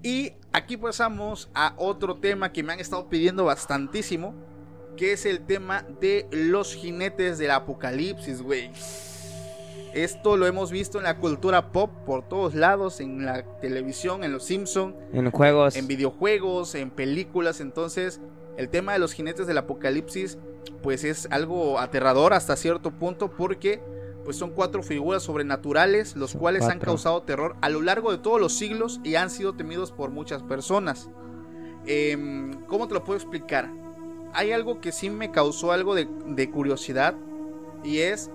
[0.03, 4.35] Y aquí pasamos a otro tema que me han estado pidiendo bastantísimo,
[4.97, 8.71] que es el tema de los jinetes del apocalipsis, güey.
[9.95, 14.33] Esto lo hemos visto en la cultura pop por todos lados, en la televisión, en
[14.33, 15.77] los Simpsons, En juegos.
[15.77, 17.61] en videojuegos, en películas.
[17.61, 18.21] Entonces,
[18.59, 20.37] el tema de los jinetes del apocalipsis,
[20.83, 23.81] pues es algo aterrador hasta cierto punto porque
[24.25, 28.41] pues son cuatro figuras sobrenaturales, los cuales han causado terror a lo largo de todos
[28.41, 31.09] los siglos y han sido temidos por muchas personas.
[31.87, 33.71] Em, ¿Cómo te lo puedo explicar?
[34.37, 37.15] Hay algo que sí me causó algo de, de curiosidad
[37.83, 38.31] y es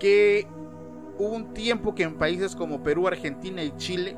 [0.00, 0.46] que
[1.18, 4.16] hubo un tiempo que en países como Perú, Argentina y Chile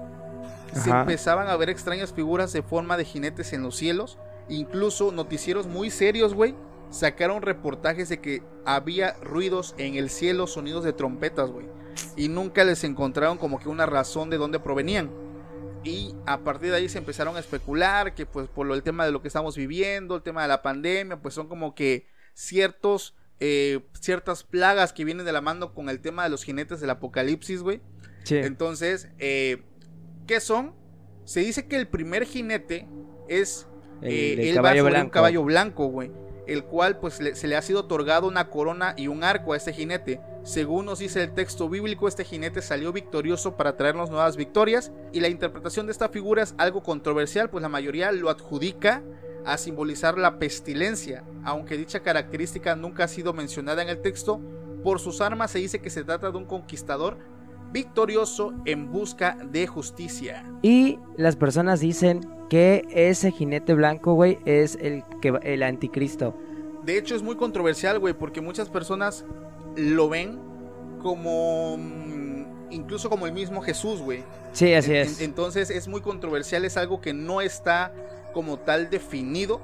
[0.72, 4.18] se empezaban a ver extrañas figuras de forma de jinetes en los cielos.
[4.48, 6.54] Incluso noticieros muy serios, güey,
[6.90, 11.66] sacaron reportajes de que había ruidos en el cielo, sonidos de trompetas, güey.
[12.16, 15.10] Y nunca les encontraron como que una razón de dónde provenían.
[15.84, 19.04] Y a partir de ahí se empezaron a especular que pues por lo, el tema
[19.04, 23.16] de lo que estamos viviendo, el tema de la pandemia, pues son como que ciertos,
[23.40, 26.90] eh, ciertas plagas que vienen de la mano con el tema de los jinetes del
[26.90, 27.80] apocalipsis, güey.
[28.24, 28.36] Sí.
[28.36, 29.62] Entonces, eh,
[30.26, 30.74] ¿qué son?
[31.24, 32.88] Se dice que el primer jinete
[33.28, 33.66] es
[34.02, 35.12] El eh, él va caballo sobre un blanco.
[35.12, 36.12] caballo blanco, güey.
[36.46, 39.72] El cual, pues, se le ha sido otorgado una corona y un arco a este
[39.72, 40.20] jinete.
[40.42, 44.90] Según nos dice el texto bíblico, este jinete salió victorioso para traernos nuevas victorias.
[45.12, 49.02] Y la interpretación de esta figura es algo controversial, pues la mayoría lo adjudica
[49.44, 51.24] a simbolizar la pestilencia.
[51.44, 54.40] Aunque dicha característica nunca ha sido mencionada en el texto,
[54.82, 57.18] por sus armas se dice que se trata de un conquistador
[57.72, 60.44] victorioso en busca de justicia.
[60.62, 66.34] Y las personas dicen que ese jinete blanco, güey, es el que el anticristo.
[66.84, 69.24] De hecho, es muy controversial, güey, porque muchas personas
[69.76, 70.38] lo ven
[71.02, 71.76] como.
[71.78, 74.22] mm, incluso como el mismo Jesús, güey.
[74.52, 75.18] Sí, así es.
[75.20, 77.94] en- entonces es muy controversial, es algo que no está
[78.34, 79.60] como tal definido,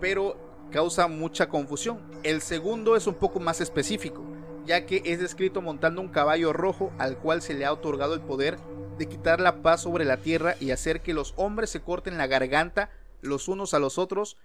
[0.00, 0.36] pero
[0.70, 1.98] causa mucha confusión.
[2.22, 4.22] El segundo es un poco más específico,
[4.66, 8.20] ya que es descrito montando un caballo rojo al cual se le ha otorgado el
[8.20, 8.58] poder
[8.98, 12.26] de quitar la paz sobre la tierra y hacer que los hombres se corten la
[12.26, 12.90] garganta
[13.22, 14.36] los unos a los otros,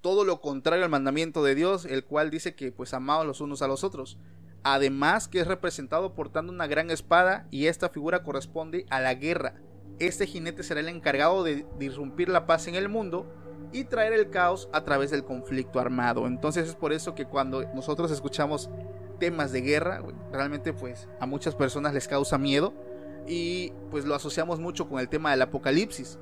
[0.00, 3.62] todo lo contrario al mandamiento de Dios, el cual dice que pues amados los unos
[3.62, 4.18] a los otros.
[4.64, 9.54] Además que es representado portando una gran espada y esta figura corresponde a la guerra.
[9.98, 13.26] Este jinete será el encargado de disrumpir la paz en el mundo
[13.72, 16.26] y traer el caos a través del conflicto armado.
[16.26, 18.70] Entonces es por eso que cuando nosotros escuchamos
[19.22, 22.74] temas de guerra, realmente pues a muchas personas les causa miedo
[23.24, 26.18] y pues lo asociamos mucho con el tema del apocalipsis.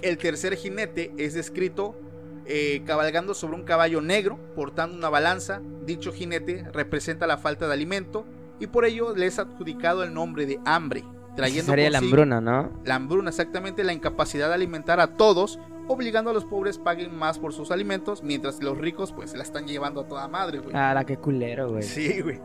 [0.00, 1.98] El tercer jinete es descrito
[2.46, 5.60] eh, cabalgando sobre un caballo negro, portando una balanza.
[5.84, 8.24] Dicho jinete representa la falta de alimento
[8.60, 11.02] y por ello le es adjudicado el nombre de hambre,
[11.34, 12.70] trayendo Sería la hambruna, ¿no?
[12.84, 15.58] la hambruna, exactamente la incapacidad de alimentar a todos,
[15.90, 19.42] obligando a los pobres paguen más por sus alimentos, mientras los ricos pues se la
[19.42, 20.70] están llevando a toda madre, güey.
[20.72, 21.82] Ah, la que culero, güey.
[21.82, 22.40] Sí, güey.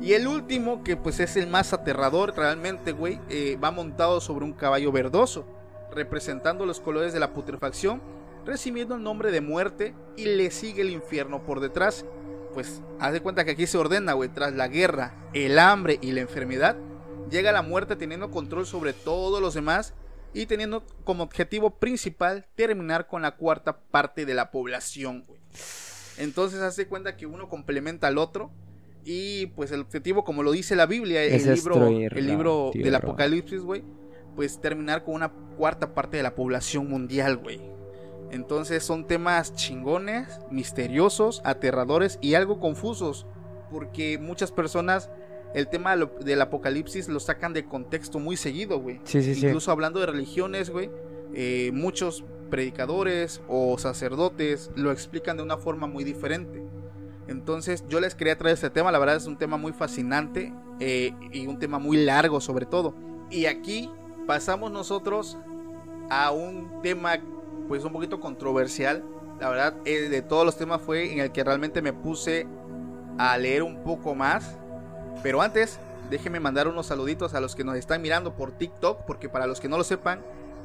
[0.00, 4.44] Y el último, que pues es el más aterrador realmente, güey, eh, va montado sobre
[4.44, 5.46] un caballo verdoso,
[5.94, 8.02] representando los colores de la putrefacción,
[8.44, 12.04] recibiendo el nombre de muerte y le sigue el infierno por detrás.
[12.54, 16.10] Pues haz de cuenta que aquí se ordena, güey, tras la guerra, el hambre y
[16.10, 16.76] la enfermedad,
[17.30, 19.94] llega la muerte teniendo control sobre todos los demás
[20.32, 25.40] y teniendo como objetivo principal terminar con la cuarta parte de la población, güey.
[26.18, 28.50] Entonces hace cuenta que uno complementa al otro
[29.04, 32.94] y pues el objetivo, como lo dice la Biblia, Es el libro, el libro del.
[32.94, 33.82] Apocalipsis, güey,
[34.36, 37.60] pues terminar con una cuarta parte de la población mundial, güey.
[38.30, 43.26] Entonces son temas chingones, misteriosos, aterradores y algo confusos,
[43.72, 45.10] porque muchas personas
[45.54, 49.00] el tema lo- del apocalipsis lo sacan de contexto muy seguido, güey.
[49.04, 49.46] Sí, sí, sí.
[49.46, 50.90] Incluso hablando de religiones, güey,
[51.34, 56.62] eh, muchos predicadores o sacerdotes lo explican de una forma muy diferente.
[57.28, 61.12] Entonces yo les quería traer este tema, la verdad es un tema muy fascinante eh,
[61.32, 62.94] y un tema muy largo sobre todo.
[63.30, 63.88] Y aquí
[64.26, 65.38] pasamos nosotros
[66.10, 67.20] a un tema
[67.68, 69.04] pues un poquito controversial.
[69.40, 72.46] La verdad eh, de todos los temas fue en el que realmente me puse
[73.18, 74.58] a leer un poco más.
[75.22, 75.78] Pero antes,
[76.08, 79.60] déjenme mandar unos saluditos a los que nos están mirando por TikTok, porque para los
[79.60, 80.20] que no lo sepan,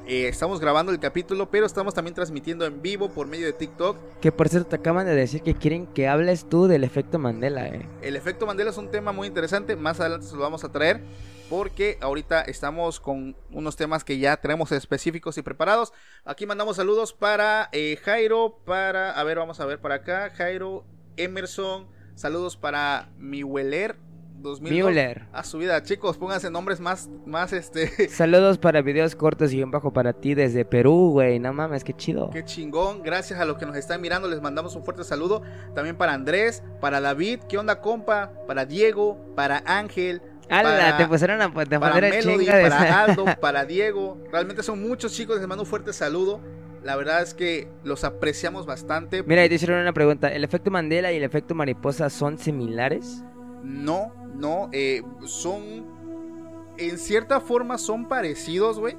[0.07, 3.97] eh, estamos grabando el capítulo, pero estamos también transmitiendo en vivo por medio de TikTok.
[4.21, 7.67] Que por cierto, te acaban de decir que quieren que hables tú del efecto Mandela,
[7.67, 7.89] eh.
[8.01, 11.01] El efecto Mandela es un tema muy interesante, más adelante se lo vamos a traer,
[11.49, 15.91] porque ahorita estamos con unos temas que ya tenemos específicos y preparados.
[16.23, 20.85] Aquí mandamos saludos para eh, Jairo, para, a ver, vamos a ver para acá, Jairo,
[21.17, 23.97] Emerson, saludos para mi Weller,
[24.41, 24.89] 2002.
[24.89, 25.25] Müller.
[25.33, 28.09] A su vida, chicos, pónganse nombres más, más este.
[28.09, 31.39] Saludos para videos cortos y un bajo para ti desde Perú, güey.
[31.39, 32.29] No mames, qué chido.
[32.29, 33.01] Qué chingón.
[33.03, 35.41] Gracias a los que nos están mirando, les mandamos un fuerte saludo.
[35.73, 38.31] También para Andrés, para David, ¿qué onda, compa?
[38.47, 40.21] Para Diego, para Ángel.
[40.49, 44.19] Ala, para- te pusieron a te para Melody, de para Aldo, para Diego.
[44.31, 46.39] Realmente son muchos chicos, les mando un fuerte saludo.
[46.83, 49.23] La verdad es que los apreciamos bastante.
[49.23, 50.27] Mira, y te hicieron una pregunta.
[50.27, 53.23] ¿El efecto Mandela y el efecto mariposa son similares?
[53.63, 55.95] No, no, eh, son.
[56.77, 58.97] En cierta forma son parecidos, güey.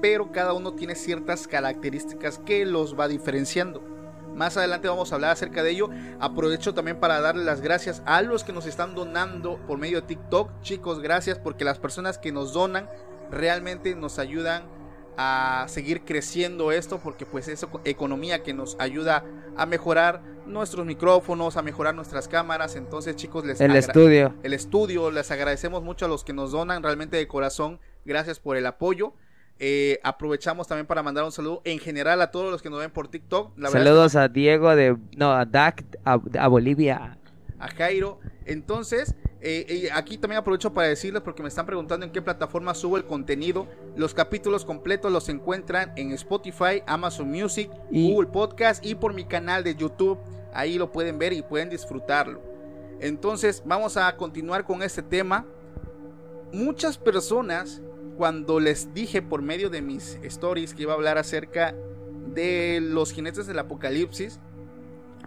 [0.00, 3.80] Pero cada uno tiene ciertas características que los va diferenciando.
[4.34, 5.90] Más adelante vamos a hablar acerca de ello.
[6.18, 10.06] Aprovecho también para darle las gracias a los que nos están donando por medio de
[10.08, 10.50] TikTok.
[10.62, 12.88] Chicos, gracias porque las personas que nos donan
[13.30, 14.64] realmente nos ayudan
[15.16, 19.24] a seguir creciendo esto porque pues es eco- economía que nos ayuda
[19.56, 22.76] a mejorar nuestros micrófonos, a mejorar nuestras cámaras.
[22.76, 24.34] Entonces, chicos, les El estudio.
[24.42, 25.10] el estudio.
[25.10, 27.78] Les agradecemos mucho a los que nos donan realmente de corazón.
[28.04, 29.14] Gracias por el apoyo.
[29.58, 32.90] Eh, aprovechamos también para mandar un saludo en general a todos los que nos ven
[32.90, 33.56] por TikTok.
[33.58, 34.96] La verdad Saludos a Diego de.
[35.16, 37.18] No, a Dak, a, a Bolivia.
[37.60, 38.18] a Jairo.
[38.46, 42.74] Entonces, eh, eh, aquí también aprovecho para decirles porque me están preguntando en qué plataforma
[42.74, 43.66] subo el contenido.
[43.96, 49.24] Los capítulos completos los encuentran en Spotify, Amazon Music, Y- Google Podcast y por mi
[49.24, 50.18] canal de YouTube.
[50.54, 52.40] Ahí lo pueden ver y pueden disfrutarlo.
[53.00, 55.44] Entonces, vamos a continuar con este tema.
[56.52, 57.82] Muchas personas,
[58.16, 61.74] cuando les dije por medio de mis stories que iba a hablar acerca
[62.34, 64.38] de los jinetes del apocalipsis,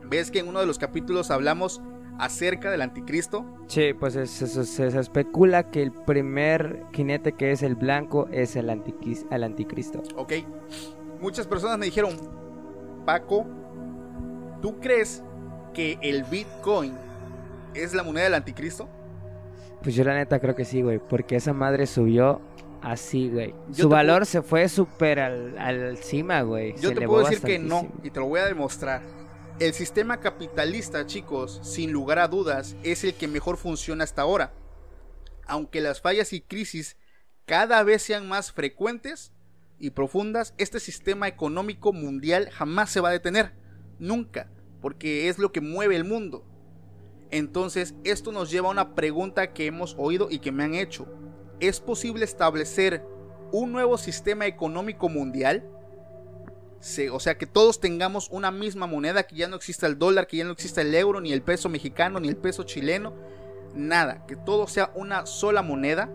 [0.08, 1.82] ves que en uno de los capítulos hablamos
[2.20, 3.46] acerca del anticristo.
[3.68, 8.28] Sí, pues es- es- es- se, especula que el primer jinete que es el blanco
[8.32, 10.02] es el, antiquis- el anticristo.
[10.16, 10.34] Ok.
[11.22, 12.12] Muchas personas me dijeron,
[13.06, 13.46] Paco,
[14.62, 15.24] ¿tú crees
[15.74, 16.94] que el Bitcoin
[17.74, 18.88] es la moneda del anticristo?
[19.84, 22.42] Pues yo la neta creo que sí, güey, porque esa madre subió
[22.82, 23.54] así, güey.
[23.70, 26.74] Yo Su valor se fue súper al, al cima, güey.
[26.78, 29.02] Yo Se te puedo decir que no, y te lo voy a demostrar.
[29.58, 34.52] El sistema capitalista, chicos, sin lugar a dudas, es el que mejor funciona hasta ahora.
[35.48, 36.98] Aunque las fallas y crisis
[37.46, 39.32] cada vez sean más frecuentes
[39.80, 43.54] y profundas, este sistema económico mundial jamás se va a detener.
[43.98, 44.52] Nunca.
[44.82, 46.46] Porque es lo que mueve el mundo.
[47.32, 51.08] Entonces, esto nos lleva a una pregunta que hemos oído y que me han hecho.
[51.62, 53.06] ¿Es posible establecer
[53.54, 55.66] un nuevo sistema económico mundial?
[57.12, 60.38] O sea, que todos tengamos una misma moneda, que ya no exista el dólar, que
[60.38, 63.14] ya no exista el euro, ni el peso mexicano, ni el peso chileno,
[63.74, 66.10] nada, que todo sea una sola moneda.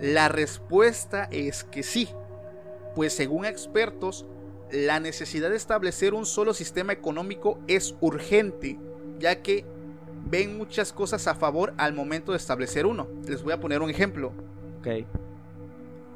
[0.00, 2.08] La respuesta es que sí,
[2.94, 4.26] pues según expertos,
[4.70, 8.78] la necesidad de establecer un solo sistema económico es urgente,
[9.18, 9.64] ya que
[10.28, 13.08] ven muchas cosas a favor al momento de establecer uno.
[13.26, 14.32] Les voy a poner un ejemplo
[14.78, 14.88] Ok.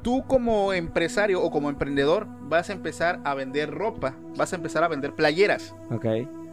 [0.03, 4.83] Tú como empresario o como emprendedor vas a empezar a vender ropa, vas a empezar
[4.83, 6.05] a vender playeras, Ok.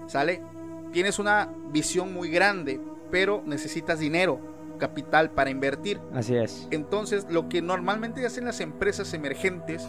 [0.07, 0.43] ¿sale?
[0.93, 4.41] Tienes una visión muy grande, pero necesitas dinero,
[4.79, 6.01] capital para invertir.
[6.15, 6.67] Así es.
[6.71, 9.87] Entonces, lo que normalmente hacen las empresas emergentes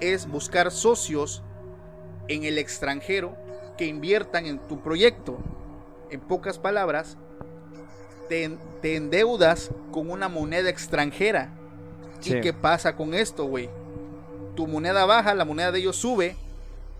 [0.00, 1.42] es buscar socios
[2.26, 3.36] en el extranjero
[3.76, 5.38] que inviertan en tu proyecto.
[6.10, 7.16] En pocas palabras,
[8.28, 11.54] te, te endeudas con una moneda extranjera.
[12.20, 12.36] Sí.
[12.36, 13.68] ¿Y qué pasa con esto, güey?
[14.56, 16.36] Tu moneda baja, la moneda de ellos sube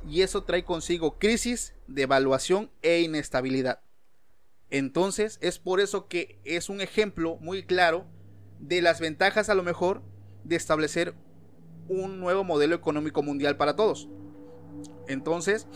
[0.09, 3.81] y eso trae consigo crisis, devaluación e inestabilidad.
[4.71, 8.05] Entonces, es por eso que es un ejemplo muy claro
[8.61, 10.03] de las ventajas a lo mejor
[10.45, 11.15] de establecer
[11.89, 14.09] un nuevo modelo económico mundial para todos.
[15.09, 15.67] Entonces,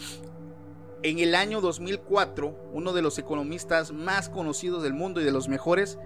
[1.03, 5.49] en el año 2004, uno de los economistas más conocidos del mundo y de los
[5.49, 5.99] mejores,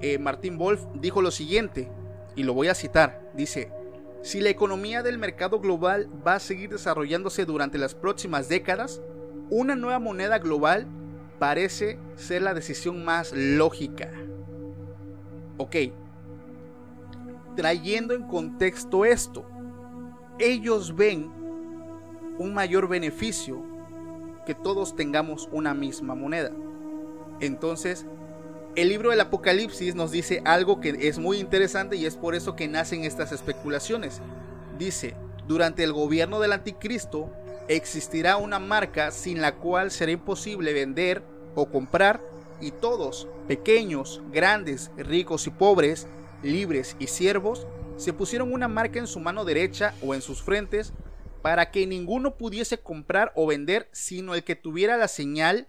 [0.00, 1.90] eh, Martin Wolf, dijo lo siguiente,
[2.36, 3.72] y lo voy a citar, dice,
[4.22, 9.00] Si la economía del mercado global va a seguir desarrollándose durante las próximas décadas,
[9.50, 10.86] una nueva moneda global
[11.38, 14.10] parece ser la decisión más lógica.
[15.56, 15.76] Ok,
[17.56, 19.46] trayendo en contexto esto,
[20.38, 21.30] ellos ven
[22.38, 23.62] un mayor beneficio
[24.44, 26.50] que todos tengamos una misma moneda.
[27.40, 28.06] Entonces,
[28.76, 32.54] el libro del Apocalipsis nos dice algo que es muy interesante y es por eso
[32.56, 34.20] que nacen estas especulaciones.
[34.78, 35.14] Dice,
[35.48, 37.32] durante el gobierno del anticristo
[37.68, 41.22] existirá una marca sin la cual será imposible vender
[41.54, 42.20] o comprar
[42.60, 46.06] y todos, pequeños, grandes, ricos y pobres,
[46.42, 47.66] libres y siervos,
[47.96, 50.92] se pusieron una marca en su mano derecha o en sus frentes
[51.40, 55.66] para que ninguno pudiese comprar o vender sino el que tuviera la señal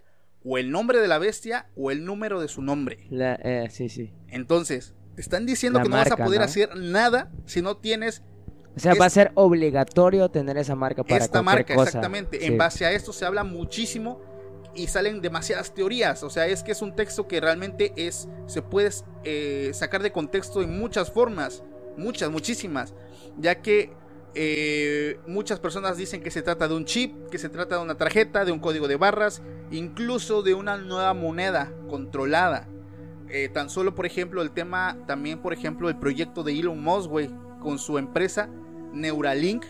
[0.48, 3.06] o el nombre de la bestia o el número de su nombre.
[3.10, 4.14] Eh, sí, sí.
[4.28, 8.22] Entonces, te están diciendo que no vas a poder hacer nada si no tienes...
[8.74, 12.46] O sea, va a ser obligatorio tener esa marca para Esta marca, exactamente.
[12.46, 14.22] En base a esto se habla muchísimo
[14.74, 16.22] y salen demasiadas teorías.
[16.22, 18.90] O sea, es que es un texto que realmente es se puede
[19.24, 21.62] eh, sacar de contexto en muchas formas.
[21.96, 22.94] Muchas, muchísimas.
[23.36, 23.92] Ya que
[24.34, 27.96] eh, muchas personas dicen que se trata de un chip, que se trata de una
[27.96, 32.68] tarjeta, de un código de barras, incluso de una nueva moneda controlada.
[33.30, 37.10] Eh, tan solo, por ejemplo, el tema, también, por ejemplo, el proyecto de Elon Musk,
[37.60, 38.48] con su empresa
[38.92, 39.64] Neuralink,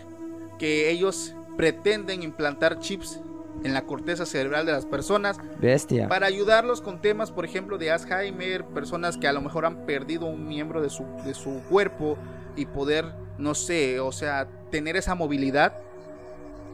[0.57, 3.21] que ellos pretenden implantar chips
[3.63, 5.37] en la corteza cerebral de las personas.
[5.59, 6.07] Bestia.
[6.07, 10.25] Para ayudarlos con temas, por ejemplo, de Alzheimer, personas que a lo mejor han perdido
[10.25, 12.17] un miembro de su, de su cuerpo
[12.55, 13.05] y poder,
[13.37, 15.73] no sé, o sea, tener esa movilidad.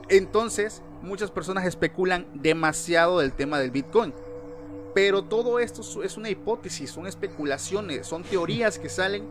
[0.09, 4.13] Entonces, muchas personas especulan demasiado del tema del Bitcoin.
[4.93, 9.25] Pero todo esto es una hipótesis, son especulaciones, son teorías que salen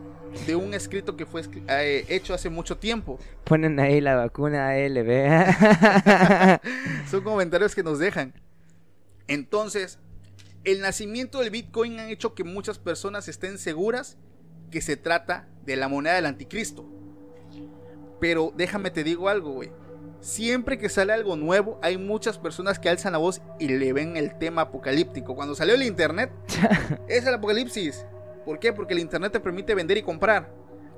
[0.45, 3.19] de un escrito que fue eh, hecho hace mucho tiempo.
[3.43, 6.59] Ponen ahí la vacuna ALB.
[7.09, 8.33] son comentarios que nos dejan.
[9.27, 9.99] Entonces,
[10.63, 14.17] el nacimiento del Bitcoin ha hecho que muchas personas estén seguras
[14.71, 16.85] que se trata de la moneda del anticristo.
[18.19, 19.71] Pero déjame te digo algo, güey.
[20.21, 24.17] Siempre que sale algo nuevo, hay muchas personas que alzan la voz y le ven
[24.17, 25.35] el tema apocalíptico.
[25.35, 26.31] Cuando salió el internet,
[27.07, 28.05] es el apocalipsis.
[28.45, 28.71] ¿Por qué?
[28.71, 30.49] Porque el internet te permite vender y comprar.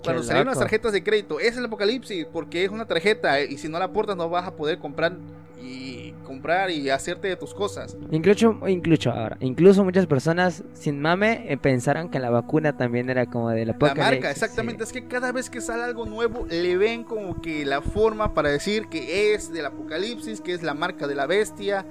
[0.04, 3.68] Cuando salieron las tarjetas de crédito, es el apocalipsis, porque es una tarjeta y si
[3.68, 5.18] no la aportas no vas a poder comprar
[5.62, 7.98] y comprar y hacerte de tus cosas.
[8.12, 13.26] Incluso, incluso ahora, incluso muchas personas sin mame eh, pensaron que la vacuna también era
[13.26, 16.78] como de la La marca, exactamente, es que cada vez que sale algo nuevo le
[16.78, 21.08] ven como que la forma para decir que es del apocalipsis, que es la marca
[21.08, 21.86] de la bestia,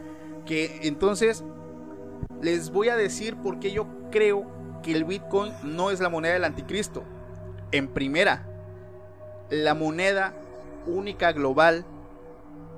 [0.44, 1.44] que entonces
[2.40, 4.55] les voy a decir por qué yo creo
[4.86, 7.02] que el Bitcoin no es la moneda del anticristo.
[7.72, 8.46] En primera,
[9.50, 10.32] la moneda
[10.86, 11.84] única global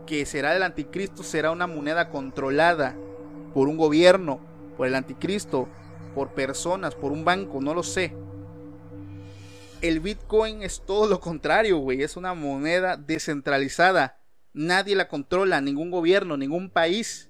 [0.06, 2.96] que será el anticristo será una moneda controlada
[3.52, 4.40] por un gobierno,
[4.78, 5.68] por el anticristo,
[6.14, 8.14] por personas, por un banco, no lo sé.
[9.82, 14.18] El Bitcoin es todo lo contrario, güey, es una moneda descentralizada.
[14.54, 17.28] Nadie la controla, ningún gobierno, ningún país,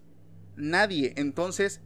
[0.54, 1.14] nadie.
[1.16, 1.82] Entonces,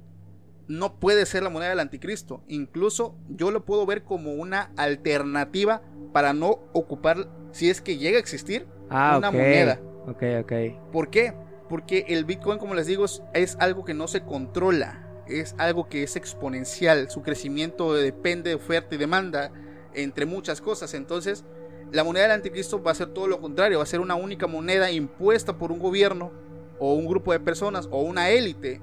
[0.69, 2.43] no puede ser la moneda del anticristo.
[2.49, 5.83] Incluso yo lo puedo ver como una alternativa
[6.13, 9.81] para no ocupar, si es que llega a existir, ah, una moneda.
[10.07, 10.53] Ok, ok.
[10.93, 11.35] ¿Por qué?
[11.69, 13.05] Porque el Bitcoin, como les digo,
[13.35, 15.09] es, algo que no se controla.
[15.27, 17.09] Es algo que es exponencial.
[17.11, 19.53] Su crecimiento depende de oferta y demanda,
[19.95, 20.95] entre muchas cosas.
[20.95, 21.45] Entonces,
[21.91, 23.79] la moneda del anticristo va a ser todo lo contrario.
[23.79, 26.33] Va a ser una única moneda impuesta por un gobierno
[26.79, 28.81] o un grupo de personas o una élite.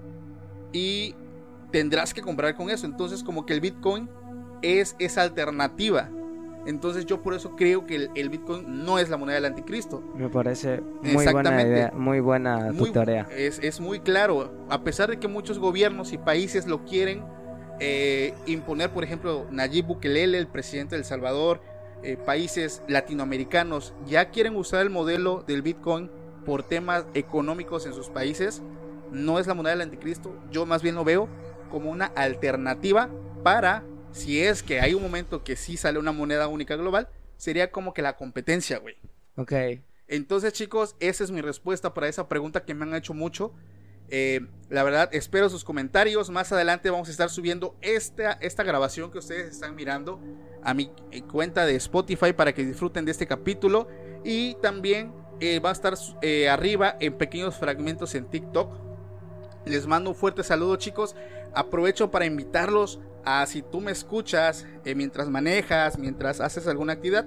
[0.71, 1.15] Y
[1.71, 2.85] tendrás que comprar con eso.
[2.85, 4.09] Entonces, como que el Bitcoin
[4.61, 6.09] es esa alternativa
[6.65, 10.03] entonces yo por eso creo que el, Bitcoin no es la moneda del anticristo.
[10.15, 13.27] Me parece muy buena idea, muy buena tu tarea.
[13.35, 17.23] Es, muy claro, a pesar de que muchos gobiernos y países lo quieren
[17.79, 21.61] eh, imponer, por ejemplo, Nayib Bukele, el presidente de El Salvador,
[22.03, 26.11] eh, países latinoamericanos ya quieren usar el modelo del Bitcoin
[26.45, 28.61] por temas económicos en sus países,
[29.11, 31.27] no es la moneda del anticristo, yo más bien lo veo
[31.69, 33.09] como una alternativa
[33.43, 37.71] para si es que hay un momento que sí sale una moneda única global, sería
[37.71, 38.95] como que la competencia, güey.
[39.35, 39.53] Ok.
[40.07, 43.53] Entonces, chicos, esa es mi respuesta para esa pregunta que me han hecho mucho.
[44.09, 46.31] Eh, la verdad, espero sus comentarios.
[46.31, 50.19] Más adelante vamos a estar subiendo esta, esta grabación que ustedes están mirando
[50.63, 53.87] a mi eh, cuenta de Spotify para que disfruten de este capítulo.
[54.23, 55.93] Y también eh, va a estar
[56.49, 58.73] arriba en pequeños fragmentos en TikTok.
[59.65, 61.15] Les mando un fuerte saludo, chicos.
[61.53, 67.25] Aprovecho para invitarlos a si tú me escuchas eh, mientras manejas, mientras haces alguna actividad,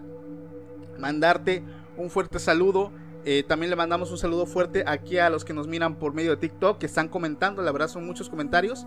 [0.99, 1.62] mandarte
[1.97, 2.93] un fuerte saludo.
[3.25, 6.33] Eh, también le mandamos un saludo fuerte aquí a los que nos miran por medio
[6.33, 8.87] de TikTok, que están comentando, la verdad son muchos comentarios.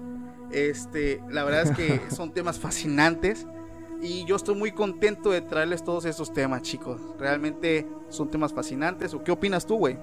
[0.52, 3.48] Este, la verdad es que son temas fascinantes
[4.02, 7.02] y yo estoy muy contento de traerles todos esos temas, chicos.
[7.18, 9.14] Realmente son temas fascinantes.
[9.14, 9.98] ¿O qué opinas tú, güey?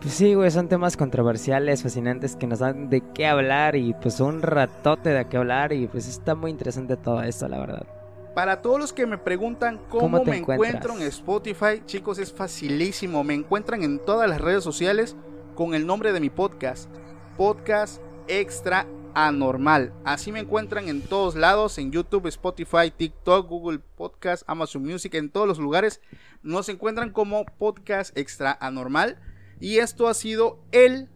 [0.00, 4.18] Pues sí, güey, son temas controversiales, fascinantes que nos dan de qué hablar y pues
[4.20, 7.86] un ratote de qué hablar y pues está muy interesante todo esto, la verdad.
[8.34, 13.24] Para todos los que me preguntan cómo, me encuentro en Spotify, chicos, es facilísimo.
[13.24, 15.16] Me encuentran en todas las redes sociales
[15.54, 16.88] con el nombre de mi podcast,
[17.36, 19.92] Podcast Extra Anormal.
[20.04, 25.28] Así me encuentran en todos lados, en YouTube, Spotify, TikTok, Google Podcast, Amazon Music, en
[25.28, 26.00] todos los lugares.
[26.42, 29.18] Nos encuentran como Podcast Extra Anormal.
[29.60, 31.08] Y esto ha sido el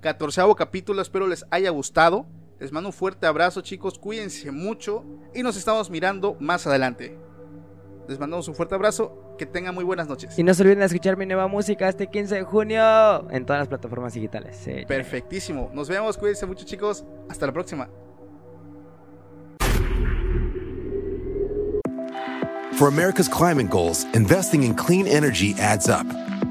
[0.00, 1.02] catorceavo capítulo.
[1.02, 2.26] Espero les haya gustado.
[2.58, 3.98] Les mando un fuerte abrazo, chicos.
[3.98, 5.04] Cuídense mucho.
[5.34, 7.16] Y nos estamos mirando más adelante.
[8.08, 9.36] Les mandamos un fuerte abrazo.
[9.36, 10.38] Que tengan muy buenas noches.
[10.38, 13.60] Y no se olviden de escuchar mi nueva música este 15 de junio en todas
[13.60, 14.66] las plataformas digitales.
[14.88, 15.70] Perfectísimo.
[15.74, 16.16] Nos vemos.
[16.16, 17.04] Cuídense mucho, chicos.
[17.28, 17.88] Hasta la próxima.
[22.72, 26.06] For America's climate goals, investing in clean energy adds up.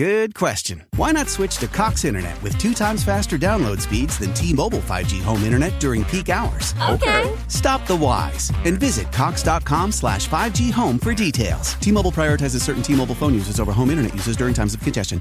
[0.00, 0.86] Good question.
[0.96, 4.80] Why not switch to Cox Internet with two times faster download speeds than T Mobile
[4.88, 6.72] 5G home internet during peak hours?
[6.88, 7.30] Okay.
[7.48, 11.74] Stop the whys and visit Cox.com slash 5G home for details.
[11.80, 14.80] T Mobile prioritizes certain T Mobile phone users over home internet users during times of
[14.80, 15.20] congestion.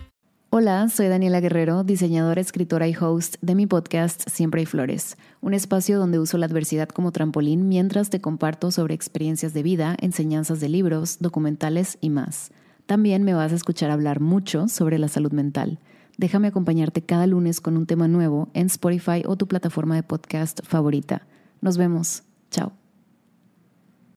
[0.51, 5.53] Hola, soy Daniela Guerrero, diseñadora, escritora y host de mi podcast Siempre hay Flores, un
[5.53, 10.61] espacio donde uso la adversidad como trampolín mientras te comparto sobre experiencias de vida, enseñanzas
[10.61, 12.51] de libros, documentales y más.
[12.89, 15.77] También me vas a escuchar hablar mucho sobre la salud mental.
[16.17, 20.61] Déjame acompañarte cada lunes con un tema nuevo en Spotify o tu plataforma de podcast
[20.63, 21.27] favorita.
[21.61, 22.23] Nos vemos.
[22.49, 22.88] Chao.